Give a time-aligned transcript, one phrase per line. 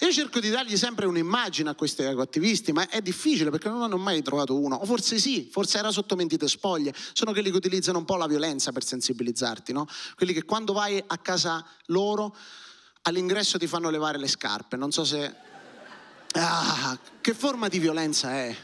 [0.00, 3.96] Io cerco di dargli sempre un'immagine a questi attivisti, ma è difficile perché non hanno
[3.96, 4.76] mai trovato uno.
[4.76, 6.94] O forse sì, forse era sotto mentite spoglie.
[7.14, 9.86] Sono quelli che utilizzano un po' la violenza per sensibilizzarti, no?
[10.16, 12.36] Quelli che quando vai a casa loro
[13.02, 14.76] all'ingresso ti fanno levare le scarpe.
[14.76, 15.34] Non so se...
[16.32, 18.54] Ah, che forma di violenza è?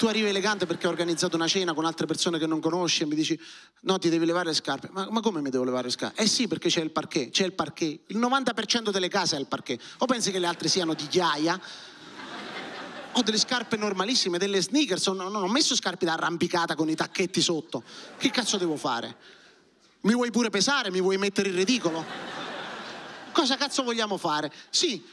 [0.00, 3.06] Tu arrivi elegante perché hai organizzato una cena con altre persone che non conosci e
[3.06, 3.38] mi dici
[3.80, 4.88] no ti devi levare le scarpe.
[4.92, 6.22] Ma, ma come mi devo levare le scarpe?
[6.22, 8.00] Eh sì perché c'è il parquet, c'è il parquet.
[8.06, 9.78] Il 90% delle case ha il parquet.
[9.98, 11.60] O pensi che le altre siano di ghiaia?
[13.12, 16.94] Ho delle scarpe normalissime, delle sneakers, non, non ho messo scarpe da arrampicata con i
[16.94, 17.82] tacchetti sotto.
[18.16, 19.14] Che cazzo devo fare?
[20.00, 20.90] Mi vuoi pure pesare?
[20.90, 22.02] Mi vuoi mettere in ridicolo?
[23.32, 24.50] Cosa cazzo vogliamo fare?
[24.70, 25.04] Sì,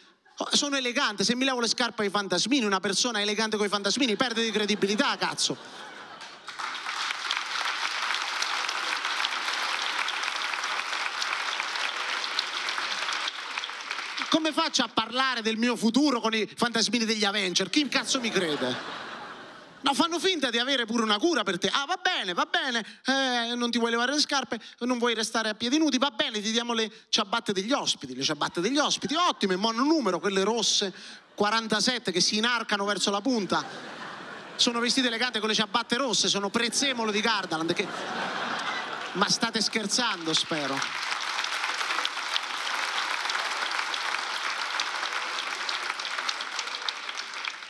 [0.52, 4.16] sono elegante, se mi levo le scarpe ai fantasmini, una persona elegante con i fantasmini
[4.16, 5.58] perde di credibilità, cazzo.
[14.30, 17.70] Come faccio a parlare del mio futuro con i fantasmini degli Avenger?
[17.70, 19.07] Chi cazzo mi crede?
[19.88, 21.70] No, fanno finta di avere pure una cura per te.
[21.70, 25.48] Ah, va bene, va bene, eh, non ti vuoi levare le scarpe, non vuoi restare
[25.48, 28.14] a piedi nudi, va bene, ti diamo le ciabatte degli ospiti.
[28.14, 30.94] Le ciabatte degli ospiti, ottime, mono numero, quelle rosse,
[31.36, 33.64] 47 che si inarcano verso la punta.
[34.58, 37.72] Sono vestite elegante con le ciabatte rosse, sono prezzemolo di Gardaland.
[37.72, 37.88] Che...
[39.14, 40.78] Ma state scherzando, spero.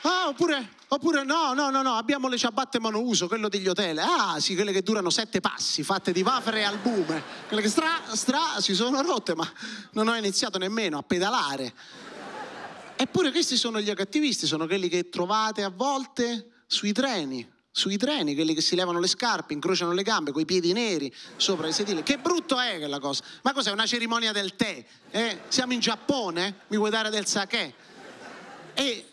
[0.01, 3.97] Ah, oppure, oppure no, no, no, no, abbiamo le ciabatte monouso, quello degli hotel.
[3.99, 7.23] Ah, sì, quelle che durano sette passi, fatte di wafer e albume.
[7.47, 9.49] Quelle che stra, stra, si sono rotte, ma
[9.91, 11.73] non ho iniziato nemmeno a pedalare.
[12.95, 18.33] Eppure questi sono gli accattivisti, sono quelli che trovate a volte sui treni, sui treni,
[18.33, 21.73] quelli che si levano le scarpe, incrociano le gambe con i piedi neri sopra i
[21.73, 22.01] sedili.
[22.01, 23.23] Che brutto è quella cosa.
[23.43, 23.71] Ma cos'è?
[23.71, 24.83] Una cerimonia del tè?
[25.11, 25.41] Eh?
[25.47, 26.61] Siamo in Giappone?
[26.69, 27.73] Mi vuoi dare del sake?
[28.73, 29.05] E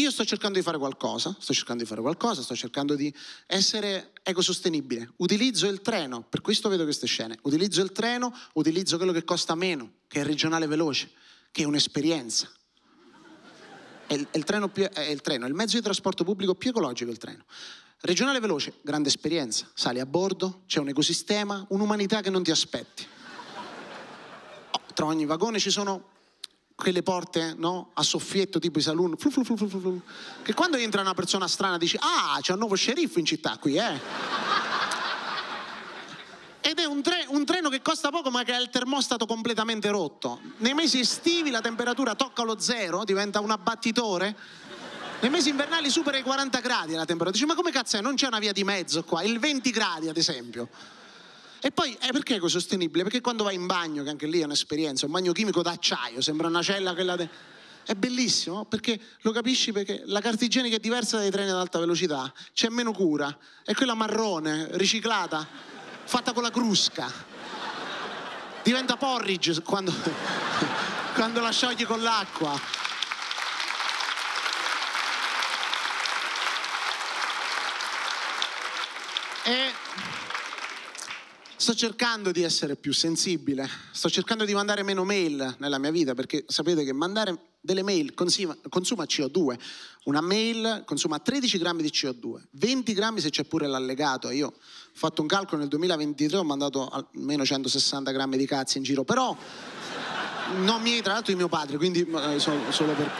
[0.00, 3.12] io sto cercando di fare qualcosa, sto cercando di fare qualcosa, sto cercando di
[3.46, 5.12] essere ecosostenibile.
[5.16, 7.38] Utilizzo il treno, per questo vedo queste scene.
[7.42, 11.10] Utilizzo il treno, utilizzo quello che costa meno, che è regionale veloce,
[11.50, 12.50] che è un'esperienza.
[14.06, 16.54] È il, è il, treno più, è il treno, è il mezzo di trasporto pubblico
[16.54, 17.44] più ecologico il treno.
[18.00, 19.68] Regionale veloce, grande esperienza.
[19.74, 23.04] Sali a bordo, c'è un ecosistema, un'umanità che non ti aspetti.
[24.70, 26.16] Oh, tra ogni vagone ci sono
[26.78, 27.90] quelle porte no?
[27.94, 30.00] a soffietto tipo i saloon, flu, flu, flu,
[30.42, 33.76] che quando entra una persona strana dici ah c'è un nuovo sceriffo in città qui
[33.76, 34.00] eh?
[36.60, 39.88] Ed è un, tre, un, treno che costa poco ma che ha il termostato completamente
[39.88, 40.38] rotto.
[40.58, 44.36] Nei mesi estivi la temperatura tocca lo zero diventa un abbattitore.
[45.20, 47.30] Nei mesi invernali supera i 40 gradi la temperatura.
[47.30, 48.02] Dici ma come cazzo è?
[48.02, 50.68] Non c'è una via di mezzo qua il 20 gradi ad esempio
[51.60, 53.02] e poi eh, perché è ecosostenibile?
[53.02, 56.46] Perché quando vai in bagno, che anche lì è un'esperienza, un bagno chimico d'acciaio, sembra
[56.46, 57.28] una cella quella de...
[57.84, 61.78] È bellissimo perché lo capisci perché la carta igienica è diversa dai treni ad alta
[61.78, 65.46] velocità, c'è meno cura, è quella marrone, riciclata,
[66.04, 67.10] fatta con la crusca.
[68.62, 69.92] Diventa porridge quando,
[71.14, 72.60] quando la sciogli con l'acqua.
[79.44, 79.72] E
[81.60, 86.14] Sto cercando di essere più sensibile, sto cercando di mandare meno mail nella mia vita
[86.14, 89.58] perché sapete che mandare delle mail consuma, consuma CO2.
[90.04, 94.30] Una mail consuma 13 grammi di CO2, 20 grammi se c'è pure l'allegato.
[94.30, 94.54] Io ho
[94.92, 99.36] fatto un calcolo nel 2023, ho mandato almeno 160 grammi di cazzi in giro, però
[100.58, 103.10] non miei, tra l'altro di mio padre, quindi eh, solo, solo per...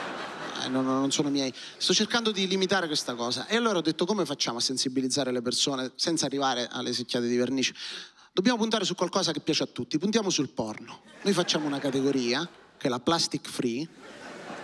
[0.64, 1.52] Eh, non, non, sono miei.
[1.76, 3.48] Sto cercando di limitare questa cosa.
[3.48, 7.36] E allora ho detto come facciamo a sensibilizzare le persone senza arrivare alle secchiate di
[7.36, 7.74] vernice?
[8.38, 11.00] Dobbiamo puntare su qualcosa che piace a tutti, puntiamo sul porno.
[11.22, 13.84] Noi facciamo una categoria, che è la plastic free,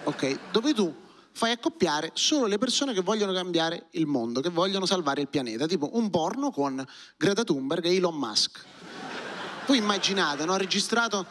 [0.05, 0.53] ok?
[0.53, 0.95] Dove tu
[1.33, 5.67] fai accoppiare solo le persone che vogliono cambiare il mondo, che vogliono salvare il pianeta,
[5.67, 6.87] tipo un porno con
[7.17, 8.65] Greta Thunberg e Elon Musk.
[9.67, 10.57] Voi immaginate, no?
[10.57, 11.27] Registrato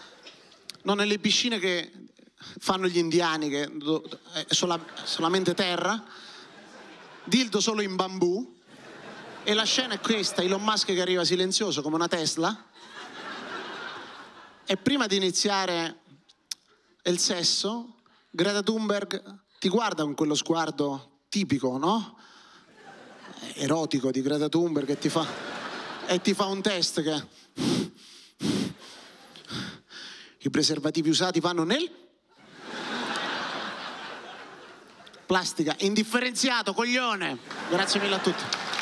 [0.82, 1.94] no, nelle piscine che
[2.60, 3.72] fanno gli indiani, che
[4.34, 4.54] è
[5.06, 6.04] solamente terra,
[7.24, 8.60] dildo solo in bambù,
[9.44, 12.66] e la scena è questa, Elon Musk che arriva silenzioso come una Tesla.
[14.66, 16.00] E prima di iniziare
[17.04, 17.96] il sesso,
[18.30, 22.18] Greta Thunberg ti guarda con quello sguardo tipico, no?
[23.56, 25.28] Erotico di Greta Thunberg e ti fa,
[26.06, 27.42] e ti fa un test che...
[30.46, 31.90] I preservativi usati vanno nel...
[35.26, 37.40] Plastica, indifferenziato, coglione.
[37.70, 38.73] Grazie mille a tutti.